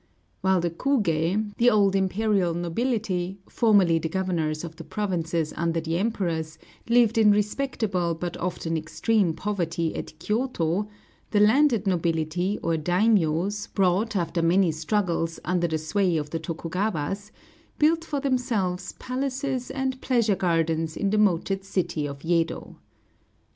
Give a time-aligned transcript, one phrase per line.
[0.41, 5.99] While the kugé, the old imperial nobility, formerly the governors of the provinces under the
[5.99, 6.57] Emperors,
[6.89, 10.87] lived in respectable but often extreme poverty at Kyōto,
[11.29, 17.31] the landed nobility, or daimiōs, brought, after many struggles, under the sway of the Tokugawas,
[17.77, 22.77] built for themselves palaces and pleasure gardens in the moated city of Yedo.